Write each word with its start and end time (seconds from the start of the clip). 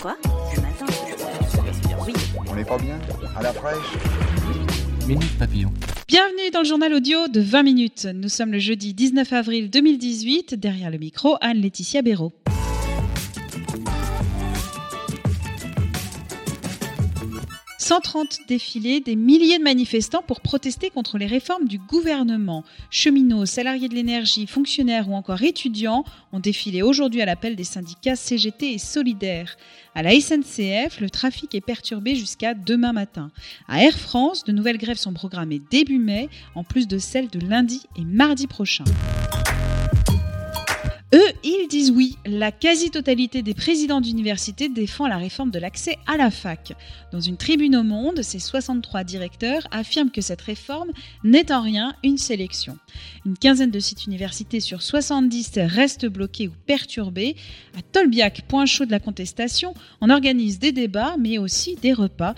Quoi 0.00 0.16
Le 0.54 0.62
matin 0.62 0.86
Oui. 2.06 2.12
On 2.48 2.54
n'est 2.54 2.64
pas 2.64 2.78
bien 2.78 2.98
À 3.36 3.42
la 3.42 3.52
fraîche 3.52 3.76
Minute 5.08 5.38
Papillon. 5.38 5.72
Bienvenue 6.06 6.50
dans 6.52 6.60
le 6.60 6.66
journal 6.66 6.92
audio 6.94 7.26
de 7.28 7.40
20 7.40 7.62
minutes. 7.64 8.08
Nous 8.14 8.28
sommes 8.28 8.52
le 8.52 8.58
jeudi 8.58 8.94
19 8.94 9.32
avril 9.32 9.70
2018. 9.70 10.54
Derrière 10.54 10.90
le 10.90 10.98
micro, 10.98 11.36
Anne-Laetitia 11.40 12.02
Béraud. 12.02 12.32
130 17.88 18.40
défilés, 18.46 19.00
des 19.00 19.16
milliers 19.16 19.56
de 19.56 19.64
manifestants 19.64 20.20
pour 20.20 20.42
protester 20.42 20.90
contre 20.90 21.16
les 21.16 21.24
réformes 21.24 21.66
du 21.66 21.78
gouvernement. 21.78 22.62
Cheminots, 22.90 23.46
salariés 23.46 23.88
de 23.88 23.94
l'énergie, 23.94 24.46
fonctionnaires 24.46 25.08
ou 25.08 25.14
encore 25.14 25.42
étudiants 25.42 26.04
ont 26.34 26.38
défilé 26.38 26.82
aujourd'hui 26.82 27.22
à 27.22 27.24
l'appel 27.24 27.56
des 27.56 27.64
syndicats 27.64 28.14
CGT 28.14 28.74
et 28.74 28.78
Solidaires. 28.78 29.56
À 29.94 30.02
la 30.02 30.10
SNCF, 30.10 31.00
le 31.00 31.08
trafic 31.08 31.54
est 31.54 31.62
perturbé 31.62 32.14
jusqu'à 32.14 32.52
demain 32.52 32.92
matin. 32.92 33.30
À 33.68 33.82
Air 33.82 33.98
France, 33.98 34.44
de 34.44 34.52
nouvelles 34.52 34.76
grèves 34.76 34.98
sont 34.98 35.14
programmées 35.14 35.62
début 35.70 35.98
mai, 35.98 36.28
en 36.54 36.64
plus 36.64 36.88
de 36.88 36.98
celles 36.98 37.30
de 37.30 37.40
lundi 37.40 37.84
et 37.96 38.04
mardi 38.04 38.46
prochain. 38.46 38.84
Ils 41.50 41.66
disent 41.66 41.90
oui. 41.90 42.18
La 42.26 42.52
quasi-totalité 42.52 43.40
des 43.40 43.54
présidents 43.54 44.02
d'université 44.02 44.68
défend 44.68 45.06
la 45.06 45.16
réforme 45.16 45.50
de 45.50 45.58
l'accès 45.58 45.96
à 46.06 46.18
la 46.18 46.30
fac. 46.30 46.74
Dans 47.10 47.22
une 47.22 47.38
tribune 47.38 47.74
au 47.74 47.82
Monde, 47.82 48.20
ces 48.20 48.38
63 48.38 49.02
directeurs 49.02 49.66
affirment 49.70 50.10
que 50.10 50.20
cette 50.20 50.42
réforme 50.42 50.90
n'est 51.24 51.50
en 51.50 51.62
rien 51.62 51.94
une 52.04 52.18
sélection. 52.18 52.76
Une 53.24 53.38
quinzaine 53.38 53.70
de 53.70 53.80
sites 53.80 54.04
universités 54.04 54.60
sur 54.60 54.82
70 54.82 55.52
restent 55.60 56.04
bloqués 56.04 56.48
ou 56.48 56.52
perturbés. 56.66 57.34
À 57.78 57.80
Tolbiac, 57.80 58.42
point 58.46 58.66
chaud 58.66 58.84
de 58.84 58.90
la 58.90 59.00
contestation, 59.00 59.72
on 60.02 60.10
organise 60.10 60.58
des 60.58 60.72
débats 60.72 61.16
mais 61.18 61.38
aussi 61.38 61.76
des 61.76 61.94
repas. 61.94 62.34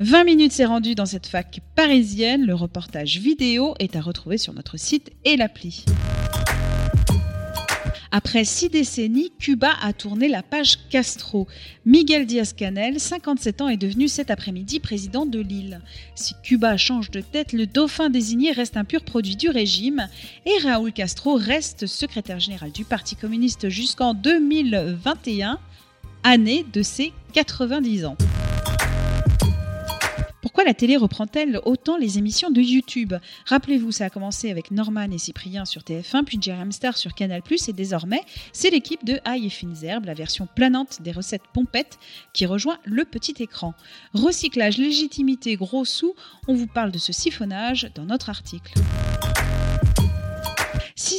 20 0.00 0.24
minutes 0.24 0.52
s'est 0.52 0.64
rendu 0.64 0.94
dans 0.94 1.04
cette 1.04 1.26
fac 1.26 1.60
parisienne. 1.74 2.46
Le 2.46 2.54
reportage 2.54 3.18
vidéo 3.18 3.74
est 3.80 3.96
à 3.96 4.00
retrouver 4.00 4.38
sur 4.38 4.54
notre 4.54 4.78
site 4.78 5.10
et 5.26 5.36
l'appli. 5.36 5.84
Après 8.18 8.46
six 8.46 8.70
décennies, 8.70 9.30
Cuba 9.38 9.74
a 9.82 9.92
tourné 9.92 10.28
la 10.28 10.42
page 10.42 10.78
Castro. 10.88 11.46
Miguel 11.84 12.24
Diaz-Canel, 12.24 12.98
57 12.98 13.60
ans, 13.60 13.68
est 13.68 13.76
devenu 13.76 14.08
cet 14.08 14.30
après-midi 14.30 14.80
président 14.80 15.26
de 15.26 15.38
l'île. 15.38 15.82
Si 16.14 16.32
Cuba 16.42 16.78
change 16.78 17.10
de 17.10 17.20
tête, 17.20 17.52
le 17.52 17.66
dauphin 17.66 18.08
désigné 18.08 18.52
reste 18.52 18.78
un 18.78 18.84
pur 18.84 19.04
produit 19.04 19.36
du 19.36 19.50
régime 19.50 20.08
et 20.46 20.62
Raúl 20.62 20.94
Castro 20.94 21.34
reste 21.34 21.84
secrétaire 21.84 22.40
général 22.40 22.72
du 22.72 22.86
Parti 22.86 23.16
communiste 23.16 23.68
jusqu'en 23.68 24.14
2021, 24.14 25.58
année 26.22 26.64
de 26.72 26.80
ses 26.80 27.12
90 27.34 28.06
ans. 28.06 28.16
Pourquoi 30.56 30.70
la 30.70 30.74
télé 30.74 30.96
reprend-elle 30.96 31.60
autant 31.66 31.98
les 31.98 32.16
émissions 32.16 32.50
de 32.50 32.62
YouTube? 32.62 33.12
Rappelez-vous, 33.44 33.92
ça 33.92 34.06
a 34.06 34.08
commencé 34.08 34.50
avec 34.50 34.70
Norman 34.70 35.10
et 35.12 35.18
Cyprien 35.18 35.66
sur 35.66 35.82
TF1, 35.82 36.24
puis 36.24 36.38
Jeremy 36.40 36.72
Star 36.72 36.96
sur 36.96 37.12
Canal+, 37.12 37.42
et 37.68 37.72
désormais, 37.74 38.22
c'est 38.54 38.70
l'équipe 38.70 39.04
de 39.04 39.20
Aïe 39.26 39.44
et 39.44 39.50
Fines 39.50 39.76
Herbes, 39.82 40.06
la 40.06 40.14
version 40.14 40.48
planante 40.56 41.02
des 41.02 41.12
recettes 41.12 41.46
pompettes, 41.52 41.98
qui 42.32 42.46
rejoint 42.46 42.78
le 42.84 43.04
petit 43.04 43.34
écran. 43.40 43.74
Recyclage, 44.14 44.78
légitimité, 44.78 45.56
gros 45.56 45.84
sous, 45.84 46.14
on 46.48 46.54
vous 46.54 46.66
parle 46.66 46.90
de 46.90 46.96
ce 46.96 47.12
siphonnage 47.12 47.90
dans 47.94 48.06
notre 48.06 48.30
article. 48.30 48.72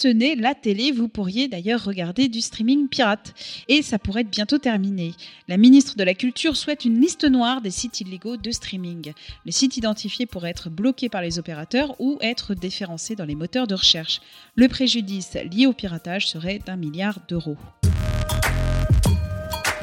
Ce 0.00 0.06
n'est 0.06 0.36
la 0.36 0.54
télé, 0.54 0.92
vous 0.92 1.08
pourriez 1.08 1.48
d'ailleurs 1.48 1.82
regarder 1.82 2.28
du 2.28 2.40
streaming 2.40 2.86
pirate. 2.86 3.34
Et 3.66 3.82
ça 3.82 3.98
pourrait 3.98 4.20
être 4.20 4.30
bientôt 4.30 4.58
terminé. 4.58 5.12
La 5.48 5.56
ministre 5.56 5.96
de 5.96 6.04
la 6.04 6.14
Culture 6.14 6.56
souhaite 6.56 6.84
une 6.84 7.00
liste 7.00 7.24
noire 7.24 7.62
des 7.62 7.72
sites 7.72 8.00
illégaux 8.00 8.36
de 8.36 8.52
streaming. 8.52 9.12
Les 9.44 9.50
sites 9.50 9.76
identifiés 9.76 10.26
pourraient 10.26 10.50
être 10.50 10.70
bloqués 10.70 11.08
par 11.08 11.20
les 11.20 11.40
opérateurs 11.40 12.00
ou 12.00 12.16
être 12.20 12.54
déférencés 12.54 13.16
dans 13.16 13.24
les 13.24 13.34
moteurs 13.34 13.66
de 13.66 13.74
recherche. 13.74 14.20
Le 14.54 14.68
préjudice 14.68 15.36
lié 15.50 15.66
au 15.66 15.72
piratage 15.72 16.28
serait 16.28 16.60
d'un 16.64 16.76
milliard 16.76 17.18
d'euros. 17.28 17.56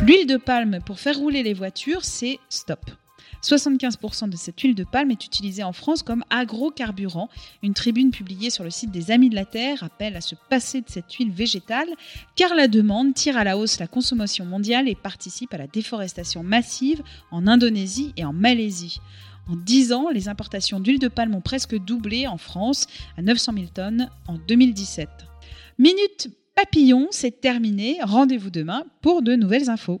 L'huile 0.00 0.28
de 0.28 0.36
palme 0.36 0.78
pour 0.86 1.00
faire 1.00 1.18
rouler 1.18 1.42
les 1.42 1.54
voitures, 1.54 2.04
c'est 2.04 2.38
stop. 2.48 2.88
75% 3.42 4.28
de 4.28 4.36
cette 4.36 4.60
huile 4.60 4.74
de 4.74 4.84
palme 4.84 5.10
est 5.10 5.24
utilisée 5.24 5.62
en 5.62 5.72
France 5.72 6.02
comme 6.02 6.24
agrocarburant. 6.30 7.28
Une 7.62 7.74
tribune 7.74 8.10
publiée 8.10 8.50
sur 8.50 8.64
le 8.64 8.70
site 8.70 8.90
des 8.90 9.10
Amis 9.10 9.30
de 9.30 9.34
la 9.34 9.44
Terre 9.44 9.82
appelle 9.82 10.16
à 10.16 10.20
se 10.20 10.34
passer 10.48 10.80
de 10.80 10.88
cette 10.88 11.12
huile 11.12 11.32
végétale 11.32 11.88
car 12.36 12.54
la 12.54 12.68
demande 12.68 13.14
tire 13.14 13.36
à 13.36 13.44
la 13.44 13.58
hausse 13.58 13.78
la 13.78 13.86
consommation 13.86 14.44
mondiale 14.44 14.88
et 14.88 14.94
participe 14.94 15.52
à 15.54 15.58
la 15.58 15.66
déforestation 15.66 16.42
massive 16.42 17.02
en 17.30 17.46
Indonésie 17.46 18.12
et 18.16 18.24
en 18.24 18.32
Malaisie. 18.32 19.00
En 19.46 19.56
10 19.56 19.92
ans, 19.92 20.08
les 20.10 20.28
importations 20.28 20.80
d'huile 20.80 20.98
de 20.98 21.08
palme 21.08 21.34
ont 21.34 21.42
presque 21.42 21.76
doublé 21.76 22.26
en 22.26 22.38
France 22.38 22.86
à 23.18 23.22
900 23.22 23.52
000 23.54 23.66
tonnes 23.74 24.08
en 24.26 24.38
2017. 24.38 25.08
Minute 25.78 26.28
papillon, 26.54 27.08
c'est 27.10 27.40
terminé. 27.40 27.98
Rendez-vous 28.02 28.50
demain 28.50 28.84
pour 29.02 29.22
de 29.22 29.34
nouvelles 29.34 29.68
infos. 29.68 30.00